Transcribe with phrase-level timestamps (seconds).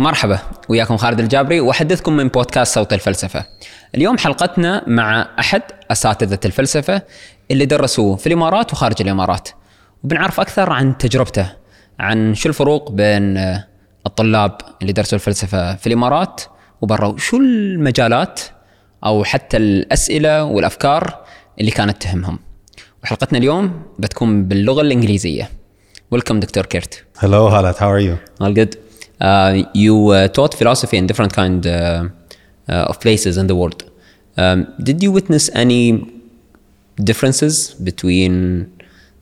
[0.00, 3.46] مرحبا وياكم خالد الجابري وأحدثكم من بودكاست صوت الفلسفة.
[3.94, 7.02] اليوم حلقتنا مع أحد أساتذة الفلسفة
[7.50, 9.48] اللي درسوا في الإمارات وخارج الإمارات.
[10.04, 11.52] وبنعرف أكثر عن تجربته،
[11.98, 13.36] عن شو الفروق بين
[14.06, 16.40] الطلاب اللي درسوا الفلسفة في الإمارات
[16.80, 18.40] وبرا، وشو المجالات
[19.04, 21.24] أو حتى الأسئلة والأفكار
[21.60, 22.38] اللي كانت تهمهم.
[23.04, 25.50] وحلقتنا اليوم بتكون باللغة الإنجليزية.
[26.14, 27.04] Welcome دكتور كيرت.
[27.18, 27.76] Hello, Halat.
[27.76, 28.44] How are you?
[28.44, 28.89] All good.
[29.20, 32.08] Uh, you uh, taught philosophy in different kind uh,
[32.66, 33.84] of places in the world.
[34.36, 36.10] Um, did you witness any
[36.96, 38.72] differences between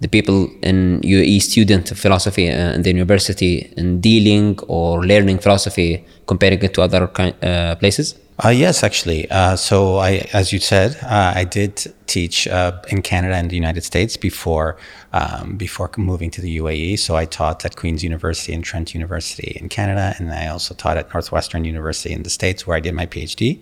[0.01, 6.05] the people in UAE student of philosophy in the university in dealing or learning philosophy
[6.27, 8.15] comparing it to other kind, uh, places?
[8.45, 9.29] Uh, yes, actually.
[9.31, 13.57] Uh, so, I, as you said, uh, I did teach uh, in Canada and the
[13.57, 14.77] United States before
[15.13, 17.01] um, before moving to the UAE.
[17.01, 20.97] So, I taught at Queen's University and Trent University in Canada, and I also taught
[20.97, 23.61] at Northwestern University in the States, where I did my PhD.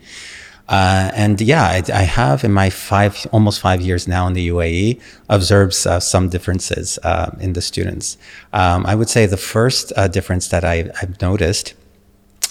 [0.69, 4.49] Uh, and yeah, I, I, have in my five, almost five years now in the
[4.49, 8.19] UAE, observed uh, some differences uh, in the students.
[8.53, 11.75] Um, I would say the first difference that I, I've noticed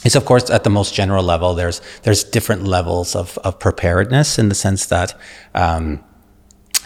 [0.06, 1.54] is, of course, at the most general level.
[1.56, 5.20] There's there's different levels of, of preparedness in the sense that.
[5.54, 6.04] Um,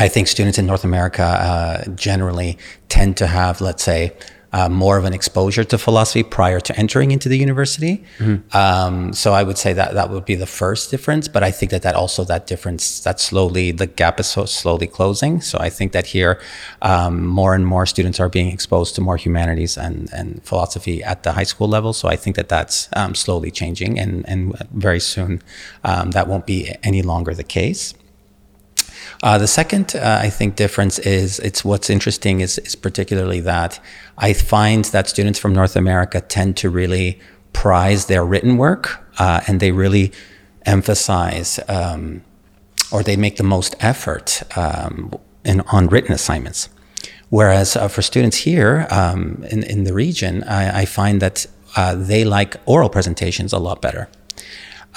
[0.01, 4.15] I think students in North America uh, generally tend to have, let's say,
[4.51, 8.03] uh, more of an exposure to philosophy prior to entering into the university.
[8.17, 8.57] Mm-hmm.
[8.57, 11.27] Um, so I would say that that would be the first difference.
[11.27, 14.87] But I think that that also that difference that slowly the gap is so slowly
[14.87, 15.41] closing.
[15.41, 16.41] So I think that here
[16.81, 21.23] um, more and more students are being exposed to more humanities and and philosophy at
[21.23, 21.93] the high school level.
[21.93, 25.41] So I think that that's um, slowly changing, and and very soon
[25.83, 27.93] that won't be any longer the case.
[29.21, 33.79] Uh, the second, uh, I think, difference is it's what's interesting is, is particularly that
[34.17, 37.19] I find that students from North America tend to really
[37.51, 40.13] prize their written work uh, and they really
[40.65, 42.23] emphasize um,
[42.91, 45.13] or they make the most effort um,
[45.43, 46.69] in, on written assignments.
[47.29, 51.45] Whereas for students here um, in, in the region, I, I find that
[51.95, 54.09] they like oral presentations a lot better.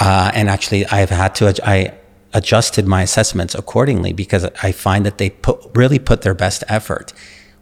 [0.00, 1.92] and actually, I've had to, I,
[2.34, 7.12] adjusted my assessments accordingly because I find that they put, really put their best effort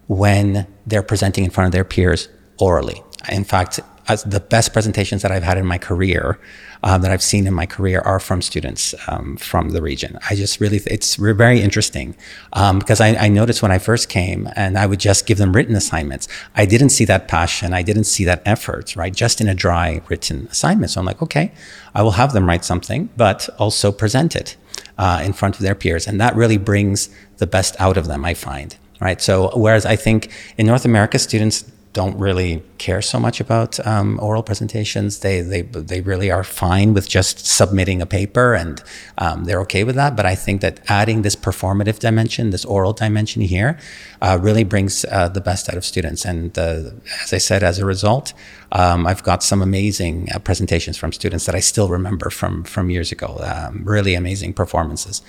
[0.07, 3.03] when they're presenting in front of their peers orally.
[3.29, 3.81] In fact,
[4.17, 6.39] the best presentations that I've had in my career,
[6.83, 10.19] uh, that I've seen in my career, are from students um, from the region.
[10.29, 12.17] I just really, it's very interesting
[12.53, 15.53] um, because I, I, noticed when I first came and I would just give them
[15.53, 16.29] written assignments.
[16.55, 19.15] I didn't see that passion, I didn't see that effort, right?
[19.15, 20.91] Just in a dry written assignment.
[20.91, 21.53] So I'm like, okay,
[21.95, 24.57] I will have them write something, but also present it
[24.99, 26.07] uh, in front of their peers.
[26.07, 28.77] And that really brings the best out of them, I find.
[29.01, 29.21] Right.
[29.23, 34.21] So, whereas I think in North America, students don't really care so much about um,
[34.23, 35.21] oral presentations.
[35.21, 38.81] They, they, they really are fine with just submitting a paper and
[39.19, 40.15] um, they're okay with that.
[40.15, 43.77] But I think that adding this performative dimension, this oral dimension here,
[44.23, 46.25] uh, really brings uh, the best out of students.
[46.25, 46.91] And uh,
[47.25, 48.35] as I said, as a result,
[48.71, 52.91] um, I've got some amazing uh, presentations from students that I still remember from, from
[52.91, 53.41] years ago.
[53.43, 55.23] Um, really amazing performances.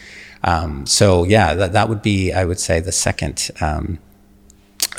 [0.43, 3.49] Um, so, yeah, that, that would be, I would say, the second.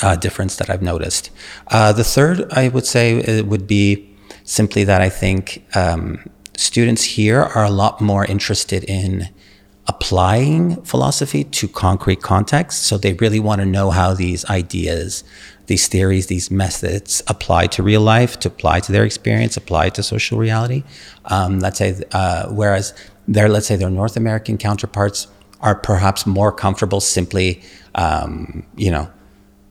[0.03, 1.31] Uh, difference that I've noticed.
[1.75, 7.41] Uh, the third, I would say, would be simply that I think um, students here
[7.55, 9.29] are a lot more interested in
[9.87, 12.85] applying philosophy to concrete contexts.
[12.85, 15.23] So they really want to know how these ideas,
[15.67, 20.03] these theories, these methods apply to real life, to apply to their experience, apply to
[20.03, 20.83] social reality.
[21.25, 22.93] Um, let's say, uh, whereas
[23.27, 25.27] their, let's say, their North American counterparts
[25.61, 27.61] are perhaps more comfortable simply,
[27.95, 29.09] um, you know,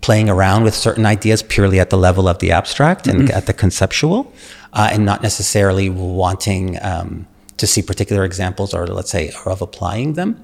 [0.03, 3.37] playing around with certain ideas purely at the level of the abstract and mm-hmm.
[3.37, 4.33] at the conceptual,
[4.73, 7.27] uh, and not necessarily wanting um,
[7.57, 10.37] to see particular examples or, let's say, of applying them,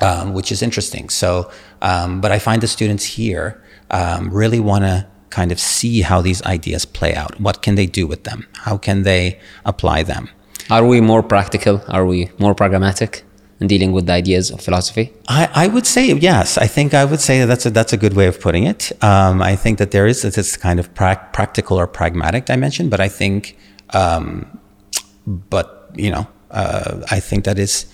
[0.00, 1.08] um, which is interesting.
[1.08, 1.50] So,
[1.80, 6.20] um, but I find the students here um, really want to kind of see how
[6.20, 7.40] these ideas play out.
[7.40, 8.46] What can they do with them?
[8.58, 10.28] How can they apply them?
[10.70, 11.82] Are we more practical?
[11.88, 13.24] Are we more pragmatic?
[13.60, 15.12] In dealing with the ideas of philosophy?
[15.28, 16.58] I, I would say yes.
[16.58, 18.92] I think I would say that's a, that's a good way of putting it.
[19.02, 23.00] Um, I think that there is this kind of pra- practical or pragmatic dimension, but
[23.00, 23.56] I think,
[23.90, 24.58] um,
[25.26, 27.86] but you know, uh, I think that is,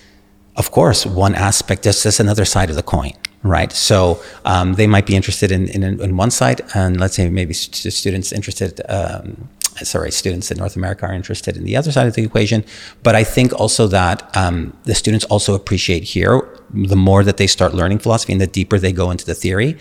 [0.57, 1.83] of course, one aspect.
[1.83, 3.73] That's just another side of the coin, right?
[3.73, 7.55] So um, they might be interested in, in, in one side, and let's say maybe
[7.55, 9.49] st- students interested um,
[9.83, 12.65] sorry, students in North America are interested in the other side of the equation.
[13.03, 17.47] But I think also that um, the students also appreciate here the more that they
[17.47, 19.79] start learning philosophy and the deeper they go into the theory,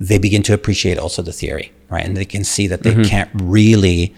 [0.00, 2.04] they begin to appreciate also the theory, right?
[2.04, 3.02] And they can see that they mm-hmm.
[3.02, 4.14] can't really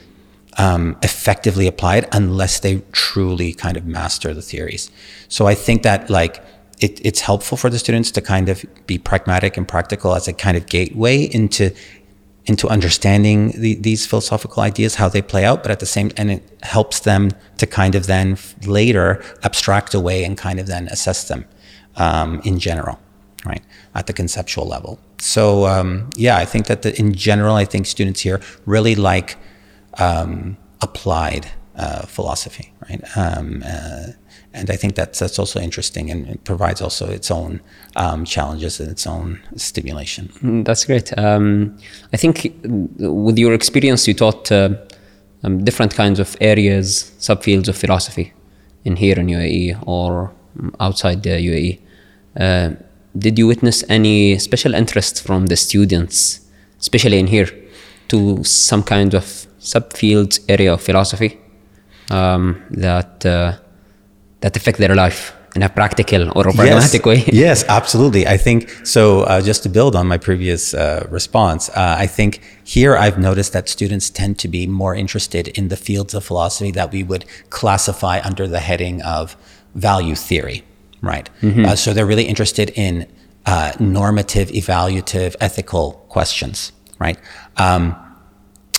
[0.59, 4.91] um, effectively it unless they truly kind of master the theories.
[5.29, 6.43] So I think that like
[6.81, 10.33] it, it's helpful for the students to kind of be pragmatic and practical as a
[10.33, 11.75] kind of gateway into
[12.47, 16.31] into understanding the, these philosophical ideas, how they play out, but at the same, and
[16.31, 21.27] it helps them to kind of then later abstract away and kind of then assess
[21.29, 21.45] them
[21.97, 22.99] um, in general,
[23.45, 23.63] right,
[23.95, 24.99] at the conceptual level.
[25.19, 29.37] So um, yeah, I think that the, in general, I think students here really like
[29.99, 33.03] um, applied uh, philosophy, right?
[33.17, 34.13] Um, uh,
[34.57, 37.61] and I think that's that's also interesting, and it provides also its own
[37.95, 40.29] um, challenges and its own stimulation.
[40.43, 41.17] Mm, that's great.
[41.19, 41.77] Um,
[42.13, 44.71] I think with your experience, you taught uh,
[45.45, 48.33] um, different kinds of areas, subfields of philosophy,
[48.85, 50.33] in here in UAE or
[50.81, 51.81] outside the UAE.
[52.41, 52.71] Uh,
[53.19, 56.41] did you witness any special interest from the students,
[56.81, 57.49] especially in here,
[58.09, 59.25] to some kind of
[59.61, 61.39] subfields area of philosophy
[62.11, 63.57] um, that uh,
[64.41, 67.25] that affect their life in a practical or a pragmatic yes, way?
[67.33, 68.27] yes, absolutely.
[68.27, 69.23] I think so.
[69.23, 73.53] Uh, just to build on my previous uh, response, uh, I think here I've noticed
[73.55, 77.25] that students tend to be more interested in the fields of philosophy that we would
[77.51, 79.37] classify under the heading of
[79.75, 80.63] value theory
[81.07, 81.31] right?
[81.41, 81.65] Mm-hmm.
[81.65, 83.07] Uh, so they're really interested in
[83.47, 87.19] uh, normative, evaluative, ethical questions, right?
[87.57, 87.97] Um,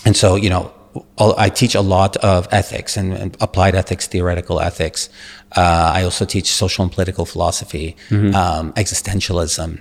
[0.05, 0.73] and so, you know,
[1.19, 5.09] I teach a lot of ethics and, and applied ethics, theoretical ethics.
[5.55, 8.35] Uh, I also teach social and political philosophy, mm-hmm.
[8.35, 9.79] um, existentialism,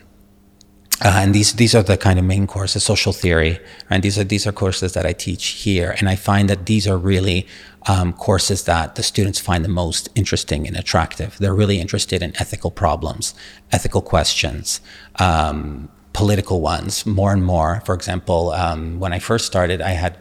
[1.05, 3.59] uh, and these these are the kind of main courses, social theory,
[3.91, 6.89] and these are these are courses that I teach here, and I find that these
[6.89, 7.47] are really
[7.87, 11.37] um, courses that the students find the most interesting and attractive.
[11.39, 13.35] They're really interested in ethical problems,
[13.73, 14.81] ethical questions,
[15.17, 17.83] um, political ones, more and more.
[17.85, 20.17] For example, um, when I first started, I had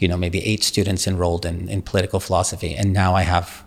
[0.00, 2.74] you know maybe eight students enrolled in, in political philosophy.
[2.74, 3.64] And now i have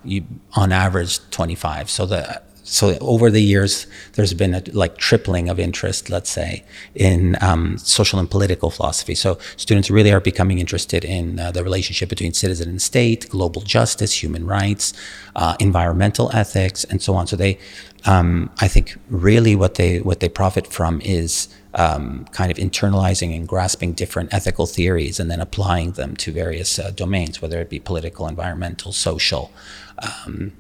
[0.56, 5.60] on average 25 so the so over the years, there's been a like tripling of
[5.60, 6.63] interest, let's say,
[6.95, 9.15] in um, social and political philosophy.
[9.15, 13.62] So students really are becoming interested in uh, the relationship between citizen and state, global
[13.62, 14.94] justice, human rights,
[15.36, 17.27] uh, environmental ethics, and so on.
[17.27, 17.60] So they,
[18.06, 23.36] um, I think, really what they what they profit from is um, kind of internalizing
[23.36, 27.69] and grasping different ethical theories and then applying them to various uh, domains, whether it
[27.69, 29.51] be political, environmental, social.
[30.00, 30.54] Um,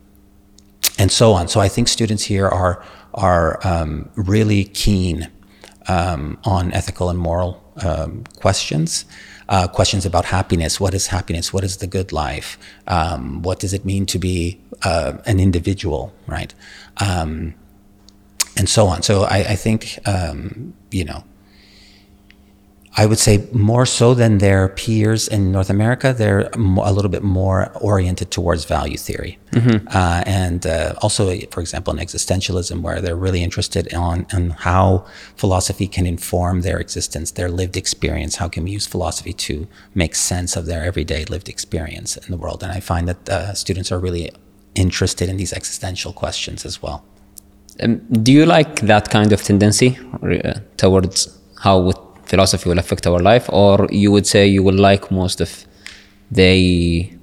[0.97, 1.47] and so on.
[1.47, 5.29] So I think students here are are um, really keen
[5.87, 9.05] um, on ethical and moral um, questions.
[9.49, 10.79] Uh, questions about happiness.
[10.79, 11.51] What is happiness?
[11.51, 12.57] What is the good life?
[12.87, 16.53] Um, what does it mean to be uh, an individual, right?
[16.97, 17.53] Um,
[18.55, 19.01] and so on.
[19.01, 21.23] So I, I think um, you know
[22.95, 27.23] I would say more so than their peers in North America, they're a little bit
[27.23, 29.39] more oriented towards value theory.
[29.51, 29.87] Mm-hmm.
[29.87, 35.05] Uh, and uh, also, for example, in existentialism, where they're really interested on, on how
[35.35, 38.35] philosophy can inform their existence, their lived experience.
[38.35, 42.37] How can we use philosophy to make sense of their everyday lived experience in the
[42.37, 42.61] world?
[42.61, 44.31] And I find that uh, students are really
[44.75, 47.03] interested in these existential questions as well.
[47.81, 53.07] Um, do you like that kind of tendency uh, towards how would philosophy will affect
[53.07, 55.65] our life, or you would say you will like most of
[56.31, 57.13] they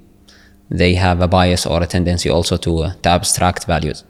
[0.71, 4.05] they have a bias or a tendency also to, uh, to abstract values?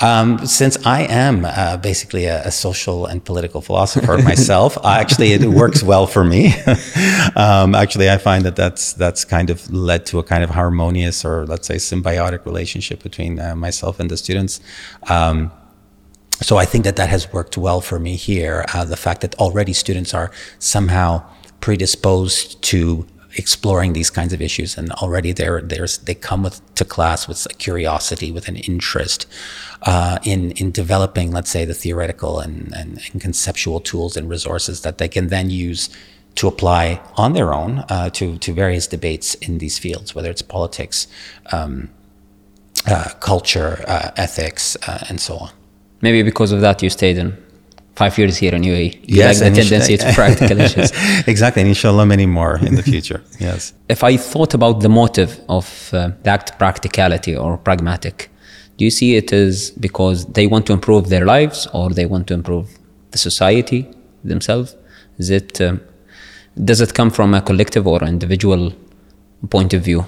[0.00, 5.44] Um, since I am uh, basically a, a, social and political philosopher myself, actually it
[5.44, 6.54] works well for me.
[7.36, 11.24] um, actually, I find that that's that's kind of led to a kind of harmonious
[11.24, 14.60] or let's say symbiotic relationship between uh, myself and the students.
[15.08, 15.50] Um,
[16.40, 18.64] so I think that that has worked well for me here.
[18.72, 21.22] Uh, the fact that already students are somehow
[21.60, 26.84] predisposed to exploring these kinds of issues, and already they're, there's they come with to
[26.84, 29.26] class with a curiosity, with an interest
[29.82, 34.82] uh, in in developing, let's say, the theoretical and, and, and, conceptual tools and resources
[34.82, 35.90] that they can then use
[36.36, 40.42] to apply on their own uh, to to various debates in these fields, whether it's
[40.42, 41.06] politics,
[41.52, 41.90] um,
[42.86, 45.50] uh, culture, uh, ethics, uh, and so on.
[46.00, 47.36] Maybe because of that, you stayed in
[47.94, 48.94] five years here in UAE.
[49.10, 50.90] You yes, like the tendency to practical issues.
[51.26, 53.20] exactly, and inshallah, many more in the future.
[53.48, 53.72] Yes.
[53.88, 58.30] If I thought about the motive of uh, that practicality or pragmatic,
[58.76, 62.26] do you see it as because they want to improve their lives or they want
[62.28, 62.66] to improve
[63.10, 63.80] the society
[64.24, 64.76] themselves?
[65.18, 65.80] Is it um,
[66.68, 68.72] does it come from a collective or individual
[69.50, 70.04] point of view?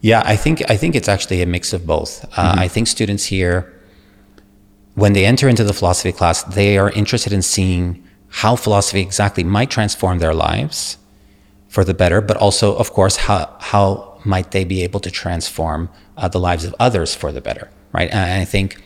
[0.00, 2.24] Yeah, I think I think it's actually a mix of both.
[2.24, 2.58] Uh, mm-hmm.
[2.64, 3.71] I think students here
[4.94, 9.44] when they enter into the philosophy class, they are interested in seeing how philosophy exactly
[9.44, 10.98] might transform their lives
[11.68, 15.88] for the better, but also, of course, how how might they be able to transform
[16.16, 18.10] uh, the lives of others for the better, right?
[18.10, 18.82] And I think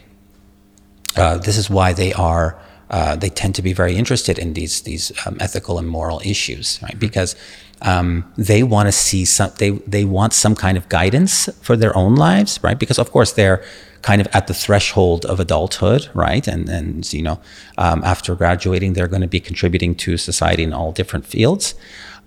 [1.17, 2.59] uh, this is why they are.
[2.89, 6.79] Uh, they tend to be very interested in these these um, ethical and moral issues,
[6.83, 6.99] right?
[7.01, 7.35] Because
[7.83, 9.51] um, they want to see some.
[9.59, 12.79] They they want some kind of guidance for their own lives, right?
[12.79, 13.65] Because of course they're
[14.03, 16.47] kind of at the threshold of adulthood, right?
[16.47, 17.41] And and you know,
[17.79, 21.75] um, after graduating, they're going to be contributing to society in all different fields.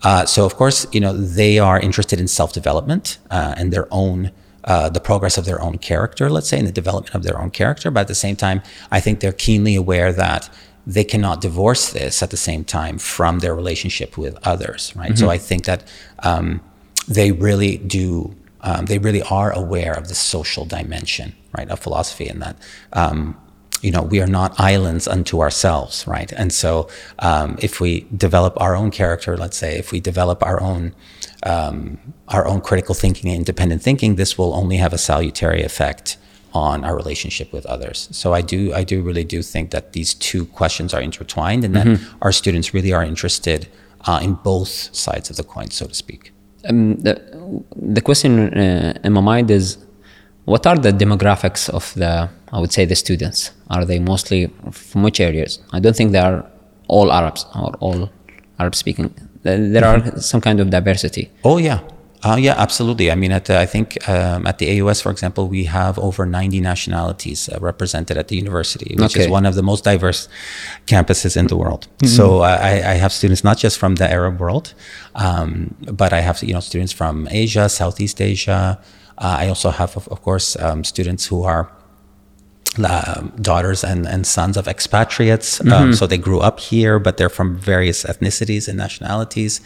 [0.01, 3.87] Uh, so of course, you know, they are interested in self development uh, and their
[3.91, 4.31] own
[4.65, 7.49] uh, the progress of their own character, let's say, and the development of their own
[7.49, 7.89] character.
[7.89, 8.61] But at the same time,
[8.91, 10.49] I think they're keenly aware that
[10.85, 15.11] they cannot divorce this at the same time from their relationship with others, right?
[15.11, 15.17] Mm-hmm.
[15.17, 15.83] So I think that
[16.23, 16.61] um,
[17.07, 22.27] they really do, um, they really are aware of the social dimension, right, of philosophy,
[22.27, 22.57] and that.
[22.93, 23.37] Um,
[23.81, 26.31] you know, we are not islands unto ourselves, right?
[26.33, 26.89] And so,
[27.19, 30.93] um, if we develop our own character, let's say, if we develop our own
[31.43, 31.97] um,
[32.27, 36.17] our own critical thinking and independent thinking, this will only have a salutary effect
[36.53, 38.09] on our relationship with others.
[38.11, 41.75] So I do I do really do think that these two questions are intertwined, and
[41.75, 41.93] mm-hmm.
[41.93, 43.69] that our students really are interested
[44.05, 46.33] uh, in both sides of the coin, so to speak.
[46.67, 47.13] Um, the,
[47.75, 49.77] the question uh, in my mind is,
[50.45, 53.51] what are the demographics of the I would say the students?
[53.69, 55.59] Are they mostly from which areas?
[55.71, 56.45] I don't think they are
[56.87, 58.09] all Arabs or all
[58.59, 59.13] Arab speaking
[59.43, 61.31] there are some kind of diversity.
[61.43, 61.79] Oh yeah,
[62.21, 63.11] uh, yeah, absolutely.
[63.11, 66.25] I mean, at the, I think um, at the AUS, for example, we have over
[66.25, 69.23] 90 nationalities uh, represented at the university, which okay.
[69.25, 70.27] is one of the most diverse
[70.85, 71.87] campuses in the world.
[71.99, 72.07] Mm-hmm.
[72.07, 74.73] So I, I, have students not just from the Arab world,
[75.15, 78.77] um, but I have you know students from Asia, Southeast Asia.
[79.17, 81.71] Uh, I also have, of, of course, um, students who are
[82.77, 85.59] uh, daughters and, and sons of expatriates.
[85.61, 85.83] Um, mm-hmm.
[85.83, 89.61] Um, so they grew up here, but they're from various ethnicities and nationalities.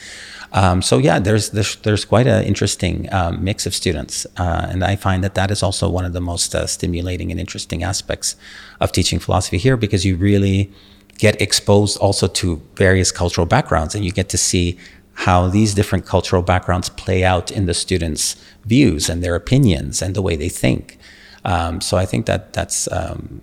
[0.53, 4.83] Um, so yeah, there's there's, there's quite an interesting um, mix of students, uh, and
[4.83, 8.35] I find that that is also one of the most uh, stimulating and interesting aspects
[8.79, 10.71] of teaching philosophy here because you really
[11.17, 14.77] get exposed also to various cultural backgrounds, and you get to see
[15.15, 20.15] how these different cultural backgrounds play out in the students' views and their opinions and
[20.15, 20.97] the way they think.
[21.45, 23.41] Um, so I think that that's um,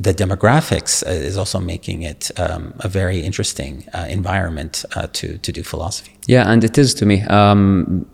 [0.00, 5.52] the demographics is also making it um, a very interesting uh, environment uh, to to
[5.52, 6.12] do philosophy.
[6.26, 7.22] Yeah, and it is to me.
[7.22, 8.06] Um,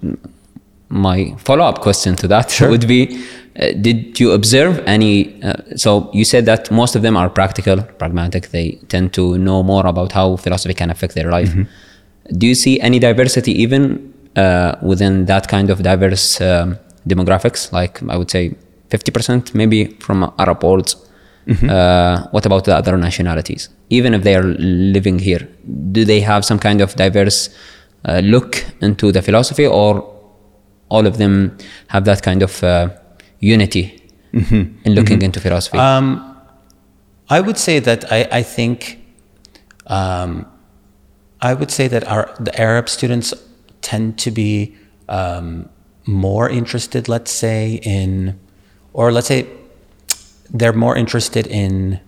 [0.90, 2.68] my follow up question to that sure.
[2.68, 3.24] would be.
[3.58, 5.42] Uh, did you observe any?
[5.42, 8.50] Uh, so you said that most of them are practical, pragmatic.
[8.50, 11.50] They tend to know more about how philosophy can affect their life.
[11.50, 12.38] Mm-hmm.
[12.38, 16.78] Do you see any diversity even uh, within that kind of diverse um,
[17.08, 17.72] demographics?
[17.72, 18.54] Like I would say
[18.90, 20.96] 50% maybe from Arab worlds.
[21.46, 21.70] Mm-hmm.
[21.70, 23.68] Uh, what about the other nationalities?
[23.88, 25.48] Even if they are living here,
[25.92, 27.48] do they have some kind of diverse
[28.04, 30.04] uh, look into the philosophy, or
[30.88, 31.56] all of them
[31.88, 32.90] have that kind of uh,
[33.40, 34.76] unity mm-hmm.
[34.84, 35.24] in looking mm-hmm.
[35.24, 35.78] into philosophy?
[35.78, 36.36] Um,
[37.28, 39.00] I would say that I, I think
[39.86, 40.46] um,
[41.40, 43.34] I would say that our the Arab students
[43.80, 44.76] tend to be
[45.08, 45.68] um,
[46.06, 48.38] more interested, let's say, in
[48.92, 49.46] or let's say
[50.50, 52.00] they're more interested in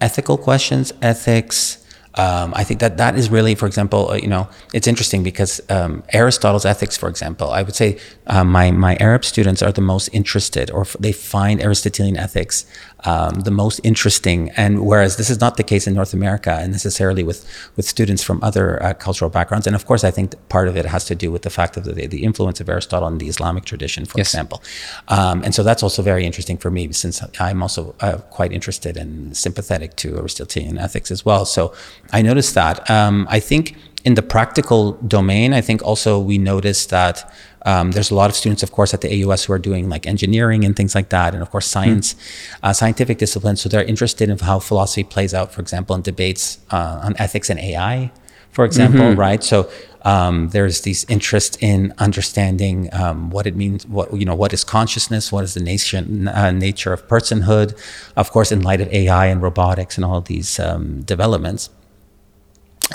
[0.00, 1.84] ethical questions, ethics,
[2.16, 5.60] um, I think that that is really, for example, uh, you know, it's interesting because
[5.68, 9.80] um, Aristotle's ethics, for example, I would say uh, my my Arab students are the
[9.80, 12.66] most interested, or f- they find Aristotelian ethics
[13.04, 14.50] um, the most interesting.
[14.56, 17.46] And whereas this is not the case in North America, and necessarily with
[17.76, 20.86] with students from other uh, cultural backgrounds, and of course, I think part of it
[20.86, 23.64] has to do with the fact of the, the influence of Aristotle in the Islamic
[23.64, 24.28] tradition, for yes.
[24.28, 24.62] example.
[25.08, 28.96] Um, and so that's also very interesting for me, since I'm also uh, quite interested
[28.96, 31.44] and sympathetic to Aristotelian ethics as well.
[31.44, 31.74] So
[32.12, 32.88] I noticed that.
[32.90, 37.32] Um, I think in the practical domain, I think also we noticed that
[37.64, 40.06] um, there's a lot of students, of course, at the AUS who are doing like
[40.06, 42.18] engineering and things like that, and of course science, mm.
[42.62, 43.62] uh, scientific disciplines.
[43.62, 47.48] So they're interested in how philosophy plays out, for example, in debates uh, on ethics
[47.48, 48.12] and AI,
[48.50, 49.18] for example, mm-hmm.
[49.18, 49.42] right?
[49.42, 49.70] So
[50.02, 54.62] um, there's this interest in understanding um, what it means, what you know, what is
[54.62, 57.74] consciousness, what is the nation, uh, nature of personhood,
[58.16, 61.70] of course, in light of AI and robotics and all these um, developments.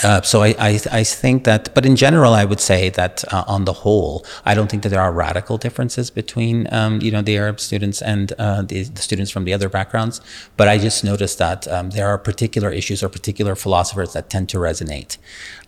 [0.03, 3.43] Uh, so I, I, I, think that, but in general, I would say that uh,
[3.47, 7.23] on the whole, I don't think that there are radical differences between um, you know
[7.23, 10.21] the Arab students and uh, the, the, students from the other backgrounds.
[10.57, 14.47] But I just noticed that um, there are particular issues or particular philosophers that tend
[14.49, 15.17] to resonate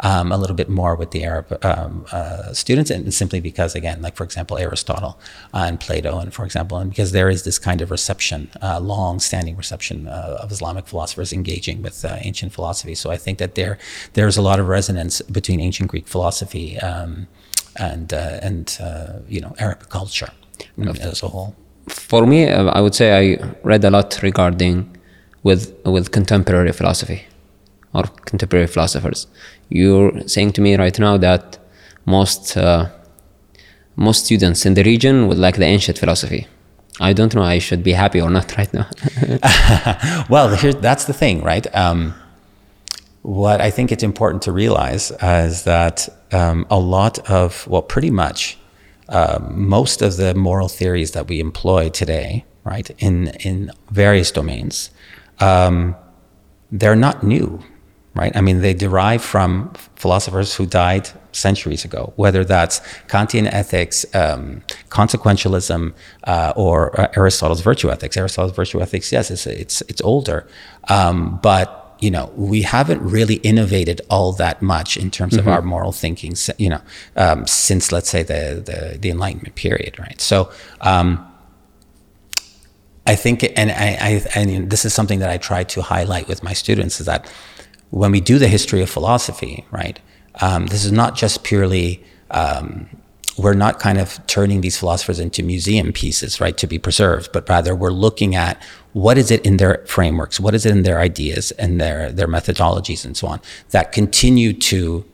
[0.02, 4.04] um, a little bit more with the Arab um, uh, students, and simply because, again,
[4.04, 5.20] like for example, Aristotle
[5.54, 9.58] uh, and Plato, and for example, and because there is this kind of reception, long-standing
[9.58, 12.94] reception of Islamic philosophers engaging with ancient philosophy.
[12.94, 13.80] So I think that there
[14.14, 17.28] there's a lot of resonance between ancient Greek philosophy um,
[17.78, 20.32] and uh, and uh, you know Arab culture
[21.02, 21.56] as a whole.
[21.88, 24.98] For me, uh, I would say I read a lot regarding
[25.44, 27.24] with with contemporary philosophy
[27.94, 29.28] or contemporary philosophers.
[29.70, 31.58] You're saying to me right now that
[32.06, 32.90] most uh,
[33.96, 36.48] most students in the region would like the ancient philosophy.
[37.00, 37.44] I don't know.
[37.44, 38.88] I should be happy or not right now.
[40.30, 41.66] well, here, that's the thing, right?
[41.76, 42.14] Um,
[43.22, 48.12] what I think it's important to realize is that um, a lot of, well, pretty
[48.12, 48.58] much
[49.10, 54.90] uh, most of the moral theories that we employ today, right, in in various domains,
[55.40, 55.96] um,
[56.72, 57.62] they're not new
[58.14, 58.36] right?
[58.36, 64.64] I mean, they derive from philosophers who died centuries ago, whether that's Kantian ethics, um,
[64.90, 65.94] consequentialism,
[66.26, 68.18] uh, or uh, Aristotle's virtue ethics.
[68.18, 70.48] Aristotle's virtue ethics, yes, it's it's it's older,
[70.90, 75.48] um, but you know we haven't really innovated all that much in terms mm-hmm.
[75.48, 76.36] of our moral thinking.
[76.58, 76.82] You know,
[77.16, 80.20] um, since let's say the, the the Enlightenment period, right?
[80.20, 80.52] So.
[80.82, 81.28] Um,
[83.08, 86.44] I think, and I, I, and this is something that I try to highlight with
[86.44, 87.28] my students, is that
[87.90, 90.00] when we do the history of philosophy, right,
[90.40, 92.88] um, this is not just purely, um,
[93.42, 97.48] we're not kind of turning these philosophers into museum pieces, right, to be preserved, but
[97.50, 98.62] rather we're looking at
[98.94, 102.28] what is it in their frameworks, what is it in their ideas and their, their
[102.28, 105.06] methodologies and so on that continue to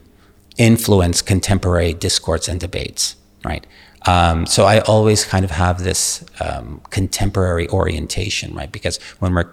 [0.58, 3.16] influence contemporary discourse and debates,
[3.46, 3.66] right?
[4.06, 8.72] Um, so I always kind of have this um, contemporary orientation, right?
[8.72, 9.52] Because when we're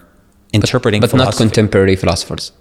[0.53, 2.53] interpreting, but, but not contemporary philosophers.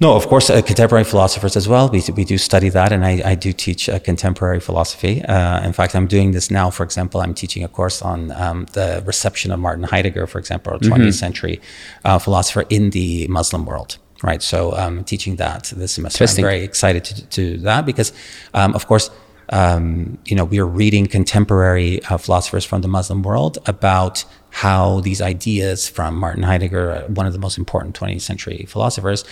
[0.00, 1.90] No, of course, uh, contemporary philosophers as well.
[1.90, 5.22] We, we do study that, and I, I do teach uh, contemporary philosophy.
[5.22, 6.70] Uh, in fact, I'm doing this now.
[6.70, 10.72] For example, I'm teaching a course on um, the reception of Martin Heidegger, for example,
[10.72, 11.10] a 20th mm-hmm.
[11.10, 11.60] century
[12.06, 13.98] uh, philosopher in the Muslim world.
[14.22, 16.24] Right, so I'm um, teaching that this semester.
[16.24, 18.12] I'm very excited to, to that because,
[18.52, 19.10] um, of course,
[19.48, 25.00] um, you know, we are reading contemporary uh, philosophers from the Muslim world about how
[25.00, 29.24] these ideas from Martin Heidegger, uh, one of the most important 20th century philosophers,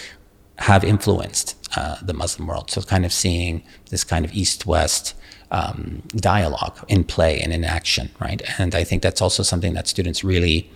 [0.58, 2.70] have influenced uh, the Muslim world.
[2.70, 5.14] So, kind of seeing this kind of East West
[5.50, 8.42] um, dialogue in play and in action, right?
[8.58, 10.70] And I think that's also something that students really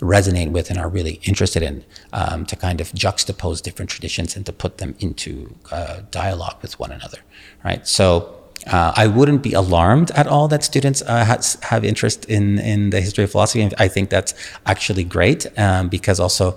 [0.00, 4.44] resonate with and are really interested in um, to kind of juxtapose different traditions and
[4.46, 7.18] to put them into uh, dialogue with one another,
[7.64, 7.86] right?
[7.86, 12.58] So, uh, I wouldn't be alarmed at all that students uh, has, have interest in
[12.60, 13.68] in the history of philosophy.
[13.78, 14.32] I think that's
[14.64, 16.56] actually great um, because also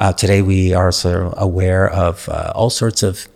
[0.00, 0.90] uh, today, we are
[1.36, 3.28] aware of uh, all sorts of,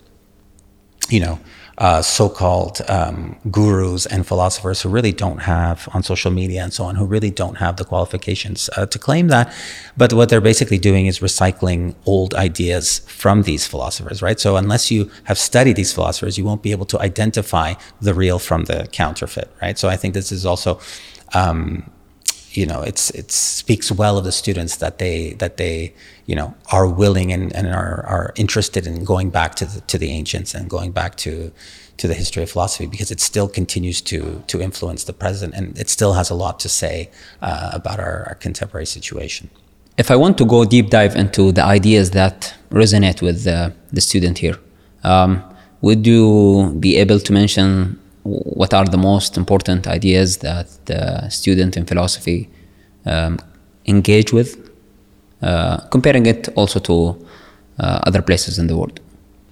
[1.10, 1.38] you know,
[1.76, 6.84] uh, so-called um, gurus and philosophers who really don't have on social media and so
[6.84, 9.52] on, who really don't have the qualifications uh, to claim that.
[9.94, 14.40] But what they're basically doing is recycling old ideas from these philosophers, right?
[14.40, 18.38] So unless you have studied these philosophers, you won't be able to identify the real
[18.38, 19.78] from the counterfeit, right?
[19.78, 20.80] So I think this is also
[21.34, 21.90] um,
[22.56, 25.92] you know it's it speaks well of the students that they that they
[26.26, 29.98] you know are willing and, and are, are interested in going back to the to
[29.98, 31.52] the ancients and going back to
[31.96, 35.78] to the history of philosophy because it still continues to to influence the present and
[35.78, 37.10] it still has a lot to say
[37.42, 39.48] uh, about our, our, contemporary situation.
[39.96, 44.00] If I want to go deep dive into the ideas that resonate with the, the
[44.00, 44.58] student here,
[45.04, 45.42] um,
[45.82, 51.76] would you be able to mention what are the most important ideas that the student
[51.76, 52.48] in philosophy
[53.06, 53.38] um,
[53.86, 54.70] engage with,
[55.42, 57.26] uh, comparing it also to
[57.78, 59.00] uh, other places in the world.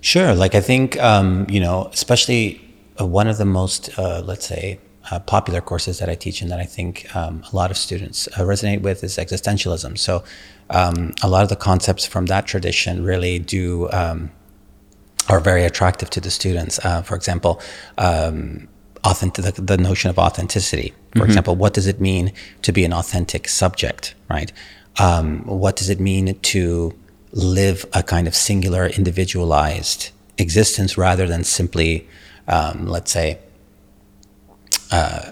[0.01, 0.35] Sure.
[0.35, 2.61] Like I think um, you know, especially
[3.01, 4.81] uh, one of the most, uh, let's say,
[5.11, 8.29] uh, popular courses that I teach and that I think um, a lot of students
[8.29, 9.99] uh, resonate with is existentialism.
[9.99, 10.25] So
[10.71, 14.31] um, a lot of the concepts from that tradition really do um,
[15.33, 16.79] are very attractive to the students.
[16.85, 17.59] Uh, for example,
[17.97, 18.69] um,
[19.03, 20.91] authentic, the, the, notion of authenticity.
[20.91, 21.29] For mm-hmm.
[21.29, 24.53] example, what does it mean to be an authentic subject, right?
[24.99, 26.95] Um, what does it mean to
[27.33, 32.07] live a kind of singular, individualized existence rather than simply,
[32.47, 33.39] um, let's say,
[34.91, 35.31] uh,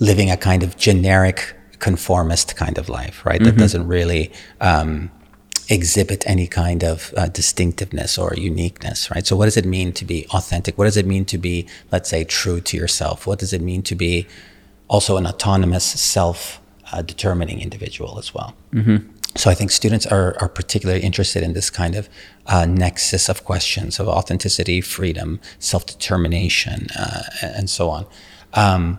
[0.00, 3.40] living a kind of generic conformist kind of life, right?
[3.40, 3.56] Mm-hmm.
[3.56, 5.10] That doesn't really um,
[5.68, 9.26] exhibit any kind of uh, distinctiveness or uniqueness, right?
[9.26, 10.76] So, what does it mean to be authentic?
[10.78, 13.26] What does it mean to be, let's say, true to yourself?
[13.26, 14.26] What does it mean to be
[14.88, 16.60] also an autonomous, self
[16.92, 18.54] uh, determining individual as well?
[18.72, 19.08] Mm-hmm.
[19.36, 22.08] So, I think students are, are particularly interested in this kind of
[22.46, 28.06] uh, nexus of questions of authenticity, freedom, self determination, uh, and so on.
[28.54, 28.98] Um,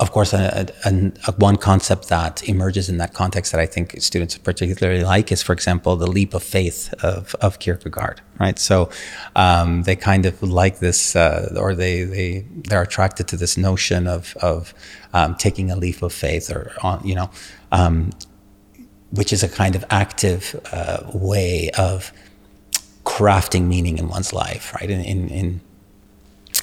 [0.00, 4.00] of course, a, a, a, one concept that emerges in that context that I think
[4.00, 8.58] students particularly like is, for example, the leap of faith of, of Kierkegaard, right?
[8.58, 8.88] So
[9.36, 14.06] um, they kind of like this, uh, or they, they, they're attracted to this notion
[14.06, 14.72] of, of
[15.12, 17.30] um, taking a leap of faith or, on, you know,
[17.70, 18.10] um,
[19.10, 22.10] which is a kind of active uh, way of
[23.04, 24.88] crafting meaning in one's life, right?
[24.88, 25.60] In, in, in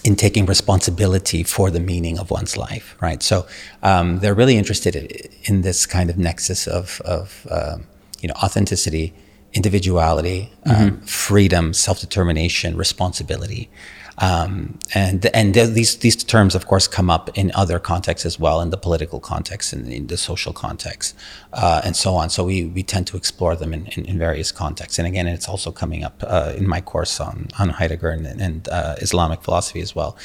[0.08, 3.22] in taking responsibility for the meaning of one's life, right?
[3.22, 3.46] So
[3.84, 4.96] um, they're really interested
[5.44, 7.80] in this kind of nexus of, of uh,
[8.22, 9.14] you know, authenticity,
[9.52, 10.84] individuality, um, mm-hmm.
[10.84, 13.70] um, freedom, self determination, responsibility.
[14.20, 18.62] Um, and and these these terms, of course, come up in other contexts as well,
[18.62, 21.16] in the political context and in the social context,
[21.54, 22.30] uh, and so on.
[22.30, 24.98] So we, we tend to explore them in, in, in various contexts.
[24.98, 28.68] And again, it's also coming up uh, in my course on, on Heidegger and, and
[28.70, 30.18] uh, Islamic philosophy as well.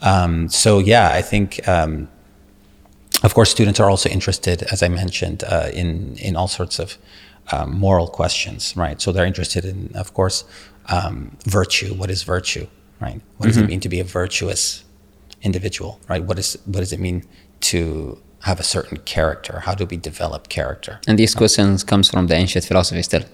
[0.00, 1.66] Um, so yeah, I think.
[1.68, 2.08] Um,
[3.22, 6.96] of course, students are also interested, as I mentioned, uh, in in all sorts of
[7.52, 9.00] um, moral questions, right?
[9.02, 10.44] So they're interested in, of course,
[10.86, 11.92] um, virtue.
[11.94, 12.66] What is virtue?
[13.00, 13.20] Right?
[13.38, 13.64] What does mm-hmm.
[13.64, 14.84] it mean to be a virtuous
[15.42, 16.22] individual, right?
[16.22, 17.24] What is what does it mean
[17.60, 19.60] to have a certain character?
[19.60, 21.00] How do we develop character?
[21.06, 23.24] And these questions comes from the ancient philosophy still.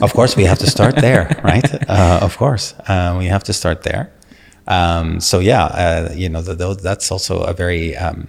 [0.00, 1.64] of course, we have to start there, right?
[1.88, 4.10] Uh, of course, uh, we have to start there.
[4.66, 8.28] Um, so yeah, uh, you know, the, the, that's also a very um,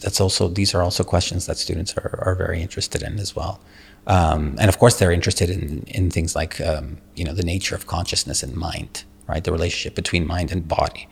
[0.00, 3.60] that's also these are also questions that students are, are very interested in as well.
[4.06, 7.74] Um, and of course, they're interested in in things like um, you know the nature
[7.74, 9.42] of consciousness and mind, right?
[9.42, 11.08] The relationship between mind and body.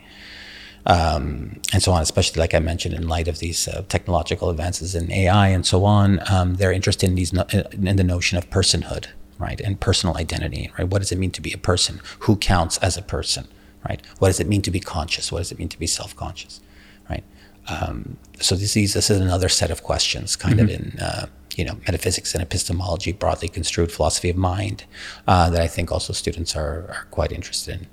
[0.87, 4.95] Um, and so on, especially like I mentioned, in light of these uh, technological advances
[4.95, 8.51] in AI and so on, um, they're interested in these no- in the notion of
[8.51, 9.07] personhood,
[9.39, 10.89] right, and personal identity, right?
[10.89, 12.01] What does it mean to be a person?
[12.21, 13.49] Who counts as a person,
[13.89, 14.03] right?
[14.19, 15.33] What does it mean to be conscious?
[15.33, 16.61] What does it mean to be self-conscious,
[17.09, 17.25] right?
[17.69, 20.65] Um, so this, is this is another set of questions, kind mm-hmm.
[20.65, 24.85] of in uh, you know metaphysics and epistemology, broadly construed philosophy of mind,
[25.27, 27.87] uh, that I think also students are, are quite interested in.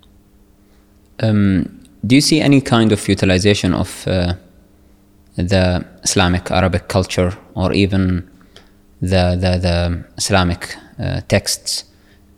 [1.21, 4.34] Um, do you see any kind of utilization of uh,
[5.36, 8.29] the Islamic Arabic culture or even
[9.01, 11.86] the, the, the Islamic uh, texts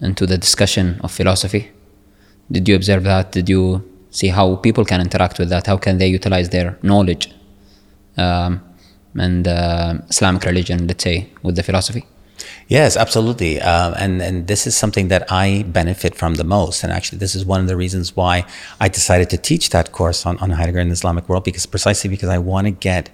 [0.01, 1.71] into the discussion of philosophy?
[2.51, 3.31] Did you observe that?
[3.31, 5.67] Did you see how people can interact with that?
[5.67, 7.33] How can they utilize their knowledge
[8.17, 8.61] um,
[9.15, 12.05] and uh, Islamic religion, let's say, with the philosophy?
[12.67, 13.61] Yes, absolutely.
[13.61, 16.83] Uh, and, and this is something that I benefit from the most.
[16.83, 18.45] And actually, this is one of the reasons why
[18.79, 22.09] I decided to teach that course on, on Heidegger in the Islamic world, because precisely
[22.09, 23.09] because I want to get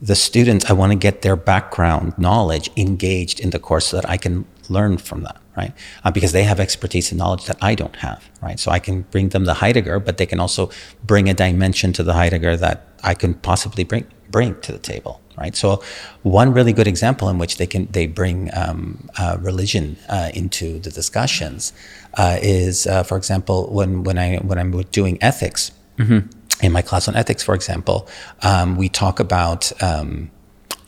[0.00, 4.08] the students, I want to get their background knowledge engaged in the course so that
[4.08, 5.72] I can learn from that, right?
[6.02, 8.58] Uh, because they have expertise and knowledge that I don't have, right?
[8.58, 10.70] So I can bring them the Heidegger, but they can also
[11.04, 15.20] bring a dimension to the Heidegger that I can possibly bring bring to the table,
[15.36, 15.54] right?
[15.56, 15.82] So,
[16.22, 20.78] one really good example in which they can they bring um, uh, religion uh, into
[20.78, 21.72] the discussions
[22.14, 26.28] uh, is, uh, for example, when when I when I'm doing ethics mm-hmm.
[26.64, 28.08] in my class on ethics, for example,
[28.42, 30.30] um, we talk about um,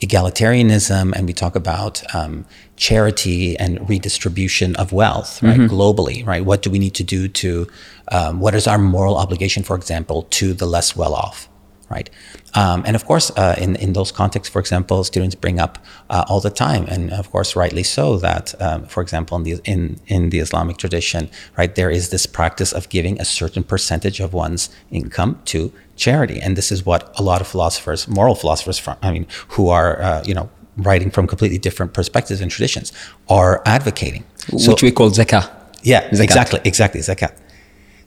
[0.01, 5.73] egalitarianism and we talk about um, charity and redistribution of wealth, right, mm-hmm.
[5.73, 6.45] globally, right?
[6.45, 7.67] What do we need to do to,
[8.11, 11.49] um, what is our moral obligation, for example, to the less well off,
[11.89, 12.09] right?
[12.53, 15.77] Um, and of course, uh, in, in those contexts, for example, students bring up
[16.09, 19.59] uh, all the time, and of course, rightly so, that, um, for example, in the,
[19.63, 24.19] in, in the Islamic tradition, right, there is this practice of giving a certain percentage
[24.19, 26.39] of one's income to charity.
[26.39, 30.01] And this is what a lot of philosophers, moral philosophers, from, I mean, who are,
[30.01, 32.93] uh, you know, writing from completely different perspectives and traditions,
[33.29, 34.23] are advocating.
[34.57, 35.49] So, Which we call zakah.
[35.81, 36.23] Yeah, zakat.
[36.23, 37.33] exactly, exactly, zakat.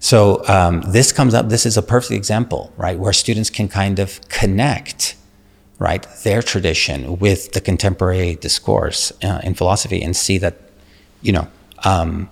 [0.00, 1.50] So um, this comes up.
[1.50, 5.14] This is a perfect example, right, where students can kind of connect,
[5.78, 10.56] right, their tradition with the contemporary discourse uh, in philosophy and see that,
[11.20, 11.46] you know,
[11.84, 12.30] um,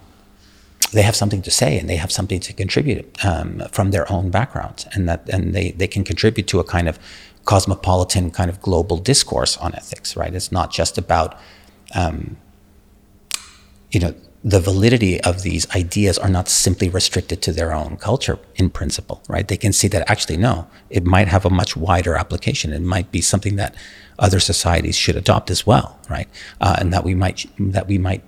[0.92, 4.30] they have something to say and they have something to contribute um, from their own
[4.30, 6.98] backgrounds, and that and they they can contribute to a kind of
[7.44, 10.34] cosmopolitan kind of global discourse on ethics, right?
[10.34, 11.38] It's not just about,
[11.94, 12.38] um,
[13.90, 18.38] you know the validity of these ideas are not simply restricted to their own culture
[18.54, 19.48] in principle, right?
[19.48, 22.72] They can see that actually, no, it might have a much wider application.
[22.72, 23.74] It might be something that
[24.18, 26.28] other societies should adopt as well, right?
[26.60, 28.22] Uh, and that we might, that we might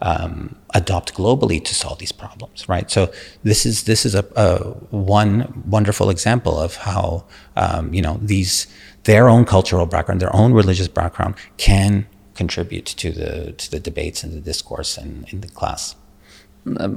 [0.00, 2.90] um, adopt globally to solve these problems, right?
[2.90, 3.12] So
[3.44, 4.58] this is, this is a, a
[4.90, 7.24] one wonderful example of how,
[7.56, 8.66] um, you know, these,
[9.04, 14.24] their own cultural background, their own religious background can contribute to the to the debates
[14.24, 15.96] and the discourse in, in the class.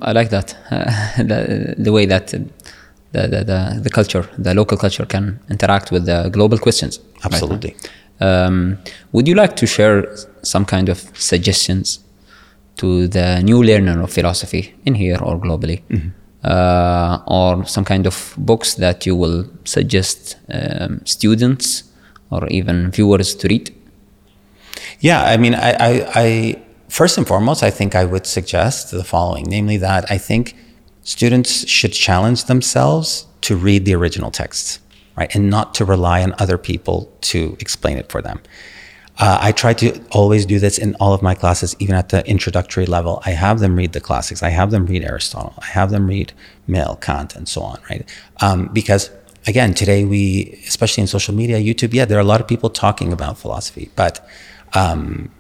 [0.02, 2.48] I like that uh, the, the, way that the,
[3.12, 7.00] the, the, the culture, the local culture can interact with the global questions.
[7.16, 7.26] right?
[7.26, 7.76] Absolutely.
[8.20, 8.78] Um,
[9.12, 10.08] would you like to share
[10.42, 12.00] some kind of suggestions
[12.78, 15.82] to the new learner of philosophy in here or globally?
[16.44, 21.84] Uh, or some kind of books that you will suggest um, students
[22.30, 23.74] or even viewers to read?
[25.00, 29.04] Yeah, I mean, I, I, I first and foremost, I think I would suggest the
[29.04, 30.56] following, namely that I think
[31.04, 34.80] students should challenge themselves to read the original texts,
[35.16, 38.42] right, and not to rely on other people to explain it for them.
[39.20, 42.28] Uh, I try to always do this in all of my classes, even at the
[42.28, 43.22] introductory level.
[43.26, 44.44] I have them read the classics.
[44.44, 45.56] I have them read Aristotle.
[45.58, 46.34] I have them read
[46.68, 48.08] Mill, Kant, and so on, right?
[48.42, 49.10] Um, because
[49.48, 52.70] again, today we, especially in social media, YouTube, yeah, there are a lot of people
[52.70, 54.28] talking about philosophy, but
[54.74, 55.32] um,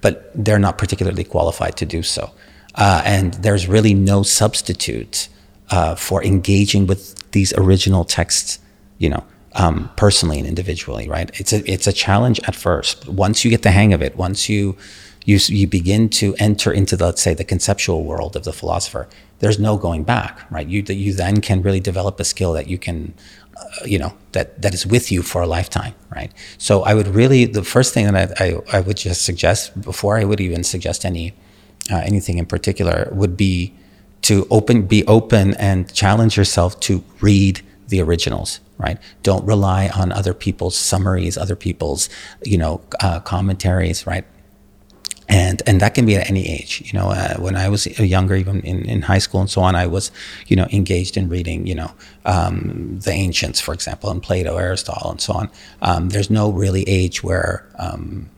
[0.00, 2.30] but they're not particularly qualified to do so.
[2.74, 5.28] Uh, and there's really no substitute
[5.70, 8.58] uh, for engaging with these original texts,
[8.98, 11.30] you know, um, personally and individually, right?
[11.40, 13.06] It's a it's a challenge at first.
[13.06, 14.76] But once you get the hang of it, once you
[15.24, 19.08] you you begin to enter into the, let's say the conceptual world of the philosopher,
[19.40, 20.66] there's no going back, right?
[20.66, 23.14] You you then can really develop a skill that you can
[23.84, 26.32] you know that that is with you for a lifetime right?
[26.58, 30.18] So i would really the first thing that i i, I would just suggest before
[30.18, 31.34] i would even suggest any
[31.90, 33.74] uh, anything in particular would be
[34.22, 38.98] to open be open and challenge yourself to read the originals right?
[39.22, 42.08] Don't rely on other people's summaries other people's
[42.44, 44.24] you know uh, commentaries right
[45.28, 48.34] and and that can be at any age you know uh, when i was younger
[48.34, 50.10] even in, in high school and so on i was
[50.46, 51.92] you know engaged in reading you know
[52.24, 55.50] um, the ancients for example and plato aristotle and so on
[55.82, 58.28] um, there's no really age where um,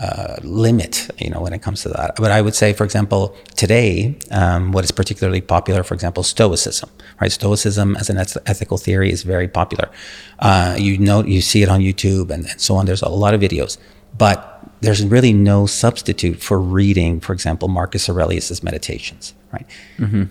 [0.00, 2.16] uh, limit, you know, when it comes to that.
[2.16, 6.90] But I would say, for example, today, um, what is particularly popular, for example, Stoicism,
[7.20, 7.30] right?
[7.30, 9.90] Stoicism as an eth- ethical theory is very popular.
[10.38, 12.86] Uh, you know, you see it on YouTube and, and so on.
[12.86, 13.76] There's a lot of videos,
[14.16, 19.66] but there's really no substitute for reading, for example, Marcus Aurelius's Meditations, right?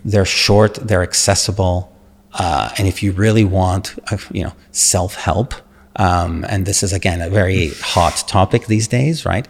[0.04, 1.92] They're short, they're accessible,
[2.34, 5.54] uh, and if you really want, uh, you know, self-help,
[5.98, 9.48] um, and this is again a very hot topic these days, right?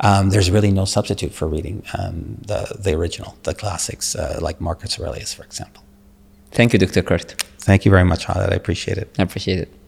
[0.00, 4.60] Um, there's really no substitute for reading um, the the original, the classics, uh, like
[4.60, 5.82] Marcus Aurelius, for example.
[6.52, 7.02] Thank you, Dr.
[7.02, 7.42] Kurt.
[7.58, 8.52] Thank you very much, Khaled.
[8.52, 9.14] I appreciate it.
[9.18, 9.79] I appreciate it.